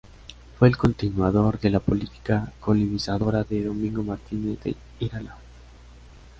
Fue 0.57 0.67
el 0.67 0.77
continuador 0.77 1.59
de 1.59 1.69
la 1.69 1.79
política 1.79 2.51
colonizadora 2.59 3.43
de 3.43 3.65
Domingo 3.65 4.01
Martínez 4.01 4.59
de 4.63 4.75
Irala. 4.99 5.37